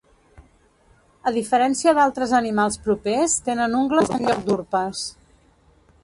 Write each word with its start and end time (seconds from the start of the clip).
A 1.31 1.33
diferència 1.35 1.93
d'altres 1.99 2.33
animals 2.39 2.77
propers, 2.87 3.35
tenen 3.49 3.75
ungles 3.81 4.13
en 4.17 4.25
lloc 4.31 4.41
d'urpes. 4.47 5.05